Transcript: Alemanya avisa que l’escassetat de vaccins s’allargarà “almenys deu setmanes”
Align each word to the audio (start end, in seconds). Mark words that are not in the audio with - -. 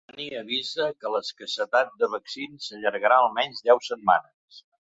Alemanya 0.11 0.37
avisa 0.45 0.87
que 1.03 1.11
l’escassetat 1.15 1.93
de 2.03 2.09
vaccins 2.15 2.71
s’allargarà 2.71 3.21
“almenys 3.27 3.63
deu 3.69 3.87
setmanes” 3.91 4.63